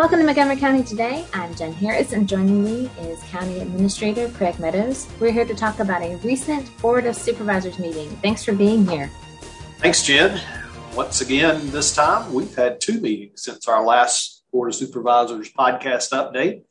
[0.00, 1.26] Welcome to Montgomery County Today.
[1.34, 5.06] I'm Jen Harris, and joining me is County Administrator Craig Meadows.
[5.20, 8.08] We're here to talk about a recent Board of Supervisors meeting.
[8.22, 9.10] Thanks for being here.
[9.76, 10.40] Thanks, Jen.
[10.96, 16.12] Once again, this time we've had two meetings since our last Board of Supervisors podcast
[16.12, 16.62] update.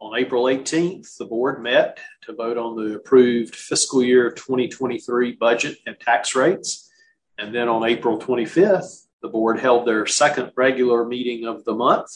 [0.00, 5.76] On April 18th, the board met to vote on the approved fiscal year 2023 budget
[5.86, 6.90] and tax rates.
[7.36, 12.08] And then on April 25th, the board held their second regular meeting of the month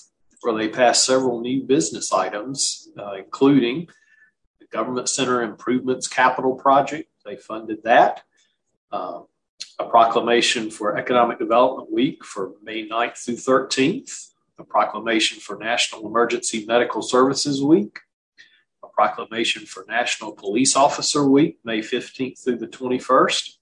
[0.46, 3.88] where they passed several new business items, uh, including
[4.60, 7.10] the Government Center Improvements Capital Project.
[7.24, 8.22] They funded that.
[8.92, 9.22] Uh,
[9.80, 16.06] a proclamation for Economic Development Week for May 9th through 13th, a proclamation for National
[16.06, 17.98] Emergency Medical Services Week,
[18.84, 23.56] a proclamation for National Police Officer Week, May 15th through the 21st,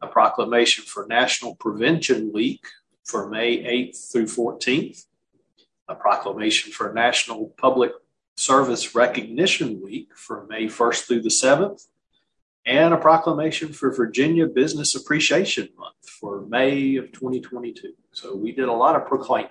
[0.00, 2.64] a proclamation for National Prevention Week
[3.02, 5.06] for May 8th through 14th,
[5.88, 7.92] a proclamation for National Public
[8.36, 11.86] Service Recognition Week for May 1st through the 7th,
[12.66, 17.92] and a proclamation for Virginia Business Appreciation Month for May of 2022.
[18.12, 19.50] So we did a lot of proclaiming.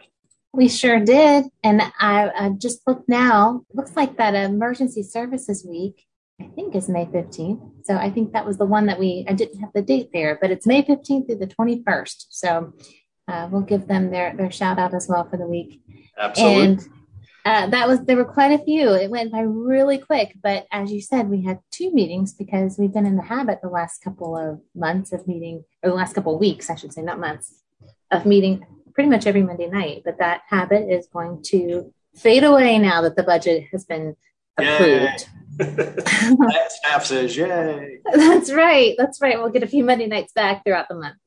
[0.51, 1.45] We sure did.
[1.63, 3.63] And I, I just looked now.
[3.73, 6.05] Looks like that Emergency Services Week,
[6.39, 7.85] I think, is May 15th.
[7.85, 10.37] So I think that was the one that we, I didn't have the date there,
[10.39, 12.25] but it's May 15th through the 21st.
[12.29, 12.73] So
[13.27, 15.81] uh, we'll give them their, their shout out as well for the week.
[16.17, 16.63] Absolutely.
[16.63, 16.87] And
[17.45, 18.93] uh, that was there were quite a few.
[18.93, 22.93] It went by really quick, but as you said, we had two meetings because we've
[22.93, 26.33] been in the habit the last couple of months of meeting, or the last couple
[26.33, 27.61] of weeks, I should say, not months,
[28.11, 30.03] of meeting pretty much every Monday night.
[30.05, 34.15] But that habit is going to fade away now that the budget has been
[34.57, 35.27] approved.
[35.57, 38.95] that staff says, "Yay!" That's right.
[38.97, 39.37] That's right.
[39.37, 41.17] We'll get a few Monday nights back throughout the month.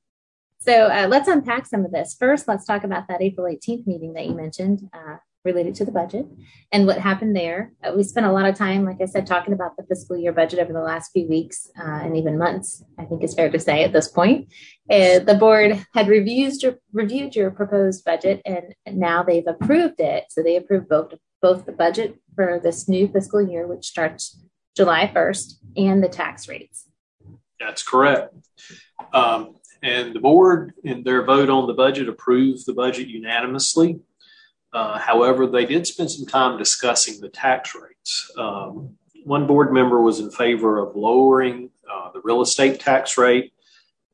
[0.67, 2.17] So uh, let's unpack some of this.
[2.19, 5.92] First, let's talk about that April 18th meeting that you mentioned uh, related to the
[5.92, 6.27] budget
[6.73, 7.73] and what happened there.
[7.84, 10.33] Uh, we spent a lot of time, like I said, talking about the fiscal year
[10.33, 13.61] budget over the last few weeks uh, and even months, I think it's fair to
[13.61, 14.52] say at this point.
[14.91, 20.24] Uh, the board had reviewed your, reviewed your proposed budget and now they've approved it.
[20.30, 24.45] So they approved both, both the budget for this new fiscal year, which starts
[24.77, 26.89] July 1st, and the tax rates.
[27.61, 28.35] That's correct.
[29.12, 34.01] Um, and the board, in their vote on the budget, approved the budget unanimously.
[34.73, 38.31] Uh, however, they did spend some time discussing the tax rates.
[38.36, 43.53] Um, one board member was in favor of lowering uh, the real estate tax rate,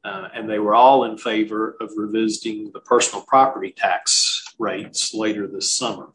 [0.05, 5.47] uh, and they were all in favor of revisiting the personal property tax rates later
[5.47, 6.11] this summer.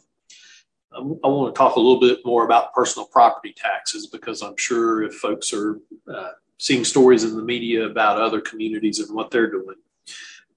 [0.92, 4.58] Um, I want to talk a little bit more about personal property taxes because I'm
[4.58, 5.80] sure if folks are
[6.12, 9.76] uh, seeing stories in the media about other communities and what they're doing.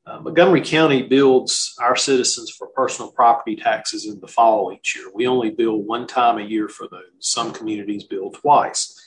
[0.07, 5.07] Uh, Montgomery County builds our citizens for personal property taxes in the fall each year.
[5.15, 7.03] We only bill one time a year for those.
[7.21, 8.99] Some communities bill twice.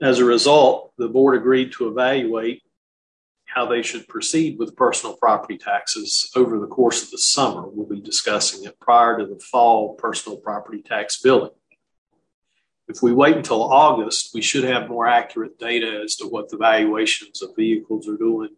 [0.00, 2.62] As a result, the board agreed to evaluate
[3.46, 7.62] how they should proceed with personal property taxes over the course of the summer.
[7.66, 11.52] We'll be discussing it prior to the fall personal property tax billing.
[12.86, 16.58] If we wait until August, we should have more accurate data as to what the
[16.58, 18.50] valuations of vehicles are doing,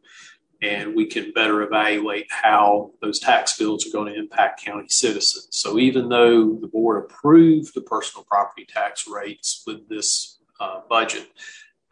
[0.61, 5.49] and we can better evaluate how those tax bills are going to impact county citizens.
[5.53, 11.29] So, even though the board approved the personal property tax rates with this uh, budget,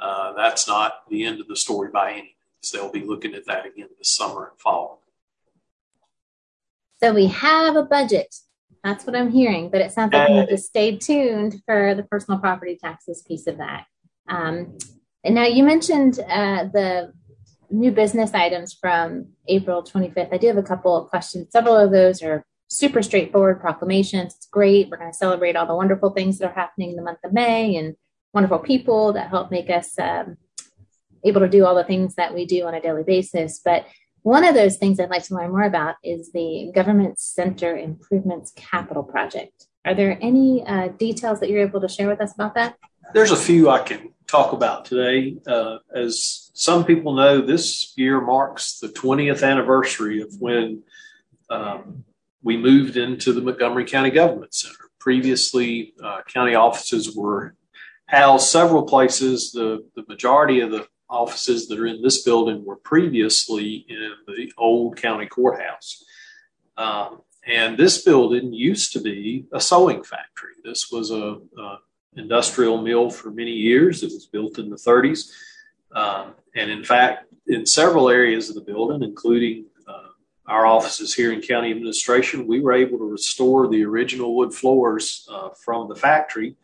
[0.00, 2.72] uh, that's not the end of the story by any means.
[2.72, 5.02] They'll be looking at that again this summer and fall.
[7.00, 8.34] So, we have a budget
[8.84, 12.02] that's what I'm hearing, but it sounds like we need to stay tuned for the
[12.02, 13.86] personal property taxes piece of that.
[14.28, 14.76] Um,
[15.24, 17.12] and now you mentioned uh, the
[17.70, 20.32] new business items from April 25th.
[20.32, 21.48] I do have a couple of questions.
[21.50, 24.34] Several of those are super straightforward proclamations.
[24.34, 24.90] It's great.
[24.90, 27.32] We're going to celebrate all the wonderful things that are happening in the month of
[27.32, 27.96] May and
[28.34, 30.36] wonderful people that help make us um,
[31.24, 33.62] able to do all the things that we do on a daily basis.
[33.64, 33.86] But
[34.24, 38.54] one of those things I'd like to learn more about is the Government Center Improvements
[38.56, 39.66] Capital Project.
[39.84, 42.78] Are there any uh, details that you're able to share with us about that?
[43.12, 45.36] There's a few I can talk about today.
[45.46, 50.82] Uh, as some people know, this year marks the 20th anniversary of when
[51.50, 52.02] um,
[52.42, 54.88] we moved into the Montgomery County Government Center.
[55.00, 57.54] Previously, uh, county offices were
[58.06, 59.52] housed several places.
[59.52, 64.52] The, the majority of the offices that are in this building were previously in the
[64.58, 66.04] old county courthouse.
[66.76, 70.54] Um, and this building used to be a sewing factory.
[70.64, 71.78] This was a, a
[72.16, 74.02] industrial mill for many years.
[74.02, 75.30] It was built in the 30s.
[75.94, 80.08] Um, and in fact, in several areas of the building, including uh,
[80.46, 85.28] our offices here in county administration, we were able to restore the original wood floors
[85.30, 86.56] uh, from the factory.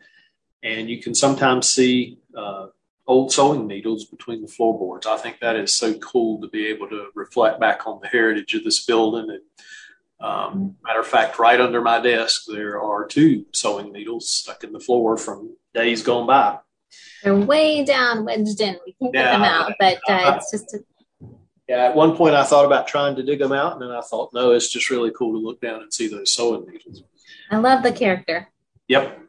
[0.63, 2.67] And you can sometimes see uh,
[3.11, 5.05] old sewing needles between the floorboards.
[5.05, 8.53] I think that is so cool to be able to reflect back on the heritage
[8.53, 9.29] of this building.
[9.29, 9.41] And
[10.25, 14.71] um, matter of fact, right under my desk, there are two sewing needles stuck in
[14.71, 16.59] the floor from days gone by.
[17.23, 18.77] They're way down wedged in.
[18.85, 20.79] We can't get them out, but uh, it's just a
[21.67, 24.01] yeah, at one point I thought about trying to dig them out, and then I
[24.01, 27.03] thought, no, it's just really cool to look down and see those sewing needles.
[27.49, 28.49] I love the character.
[28.89, 29.19] Yep.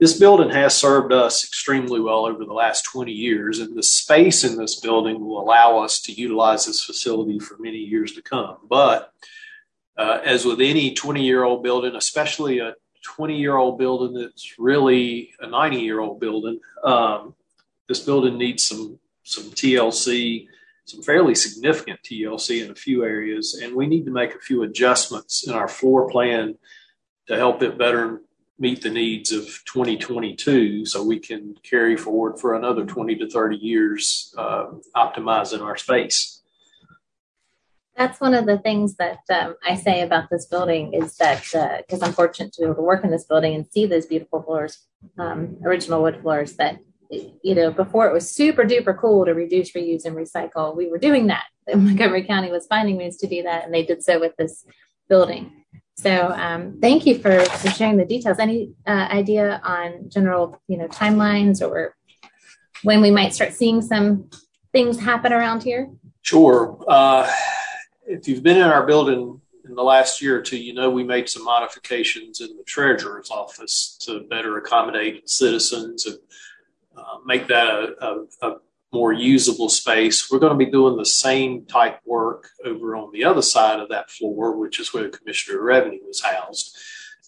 [0.00, 4.44] This building has served us extremely well over the last 20 years, and the space
[4.44, 8.56] in this building will allow us to utilize this facility for many years to come.
[8.66, 9.12] But
[9.98, 12.74] uh, as with any 20 year old building, especially a
[13.04, 17.34] 20 year old building that's really a 90 year old building, um,
[17.86, 20.46] this building needs some some TLC
[20.86, 24.64] some fairly significant TLC in a few areas, and we need to make a few
[24.64, 26.56] adjustments in our floor plan
[27.28, 28.22] to help it better
[28.60, 33.56] meet the needs of 2022 so we can carry forward for another 20 to 30
[33.56, 36.42] years uh, optimizing our space.
[37.96, 42.02] That's one of the things that um, I say about this building is that because
[42.02, 44.42] uh, I'm fortunate to be able to work in this building and see those beautiful
[44.42, 44.78] floors,
[45.18, 46.78] um, original wood floors, that
[47.10, 50.98] you know, before it was super duper cool to reduce, reuse, and recycle, we were
[50.98, 51.44] doing that.
[51.74, 54.64] Montgomery County was finding ways to do that, and they did so with this
[55.08, 55.59] building.
[55.96, 58.38] So, um, thank you for, for sharing the details.
[58.38, 61.94] Any uh, idea on general, you know, timelines or
[62.82, 64.30] when we might start seeing some
[64.72, 65.90] things happen around here?
[66.22, 66.78] Sure.
[66.88, 67.30] Uh,
[68.06, 71.04] if you've been in our building in the last year or two, you know we
[71.04, 76.18] made some modifications in the treasurer's office to better accommodate citizens and
[76.96, 78.56] uh, make that a, a, a,
[78.92, 80.30] more usable space.
[80.30, 83.88] We're going to be doing the same type work over on the other side of
[83.90, 86.76] that floor, which is where the Commissioner of Revenue is housed.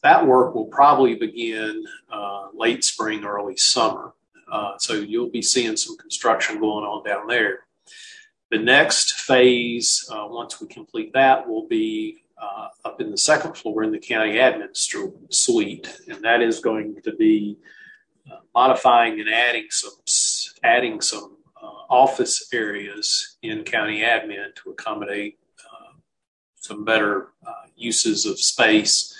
[0.02, 4.12] That work will probably begin uh, late spring, early summer.
[4.50, 7.60] Uh, so you'll be seeing some construction going on down there.
[8.50, 13.56] The next phase, uh, once we complete that, will be uh, up in the second
[13.56, 14.76] floor in the county admin
[15.30, 17.56] suite, and that is going to be
[18.54, 19.92] modifying and adding some
[20.62, 21.41] adding some uh,
[21.90, 25.92] office areas in county admin to accommodate uh,
[26.56, 29.14] some better uh, uses of space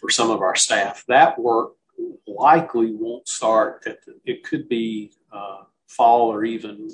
[0.00, 1.04] for some of our staff.
[1.08, 1.72] That work
[2.26, 3.86] likely won't start
[4.24, 6.90] it could be uh, fall or even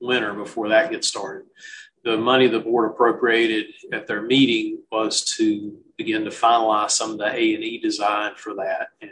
[0.00, 1.46] winter before that gets started.
[2.04, 7.18] The money the board appropriated at their meeting was to begin to finalize some of
[7.18, 9.10] the A and E design for that, and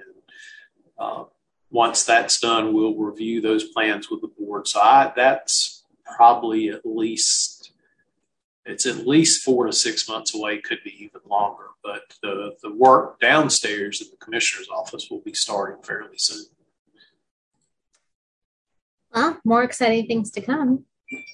[0.98, 1.24] uh,
[1.70, 4.66] once that's done, we'll review those plans with the board.
[4.66, 7.58] So I, that's probably at least
[8.68, 11.68] it's at least four to six months away, could be even longer.
[11.82, 16.44] But the, the work downstairs in the commissioner's office will be starting fairly soon.
[19.14, 20.84] Well, more exciting things to come.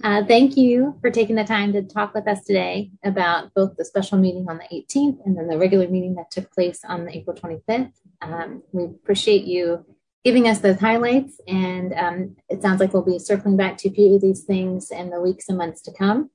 [0.05, 3.85] Uh, thank you for taking the time to talk with us today about both the
[3.85, 7.37] special meeting on the 18th and then the regular meeting that took place on April
[7.37, 7.91] 25th.
[8.23, 9.85] Um, we appreciate you
[10.25, 11.41] giving us those highlights.
[11.47, 14.91] And um, it sounds like we'll be circling back to a few of these things
[14.91, 16.31] in the weeks and months to come.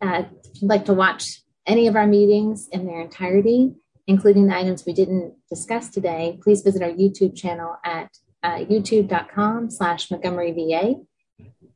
[0.00, 3.74] Uh, if you'd like to watch any of our meetings in their entirety,
[4.06, 8.10] including the items we didn't discuss today, please visit our YouTube channel at
[8.42, 10.94] uh, youtube.com slash Montgomery VA.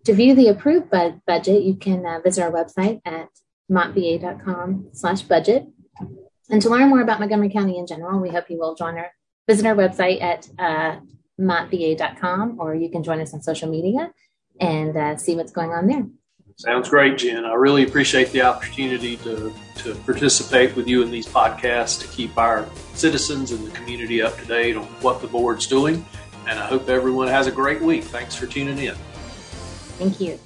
[0.04, 3.28] To view the approved bud- budget, you can uh, visit our website at
[3.70, 5.66] montva.com slash budget.
[6.50, 9.10] And to learn more about Montgomery County in general, we hope you will join our
[9.48, 11.00] visit our website at uh,
[11.38, 14.12] montva.com, or you can join us on social media
[14.61, 16.07] and uh, see what's going on there.
[16.57, 17.45] Sounds great, Jen.
[17.45, 22.37] I really appreciate the opportunity to, to participate with you in these podcasts to keep
[22.37, 26.04] our citizens and the community up to date on what the board's doing.
[26.49, 28.02] And I hope everyone has a great week.
[28.02, 28.97] Thanks for tuning in.
[29.99, 30.40] Thank you.